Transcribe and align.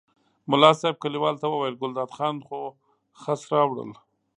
ملا 0.49 0.71
صاحب 0.79 0.95
کلیوالو 1.03 1.41
ته 1.41 1.47
وویل 1.49 1.75
ګلداد 1.81 2.09
خان 2.17 2.35
خو 2.47 2.59
خس 3.21 3.41
راوړل. 3.53 3.91